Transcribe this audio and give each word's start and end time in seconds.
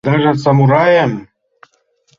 Даже 0.07 0.31
самурайым? 0.43 1.11